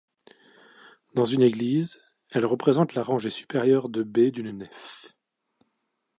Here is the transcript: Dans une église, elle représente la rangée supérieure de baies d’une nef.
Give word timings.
Dans 1.13 1.25
une 1.25 1.43
église, 1.43 2.01
elle 2.31 2.47
représente 2.47 2.95
la 2.95 3.03
rangée 3.03 3.29
supérieure 3.29 3.87
de 3.87 4.01
baies 4.01 4.31
d’une 4.31 4.49
nef. 4.49 5.15